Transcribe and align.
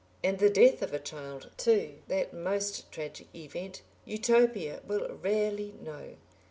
And 0.23 0.39
the 0.39 0.49
death 0.49 0.81
of 0.81 0.95
a 0.95 0.99
child, 0.99 1.51
too, 1.57 1.99
that 2.07 2.33
most 2.33 2.91
tragic 2.91 3.27
event, 3.35 3.83
Utopia 4.03 4.81
will 4.87 5.07
rarely 5.21 5.75
know. 5.79 6.15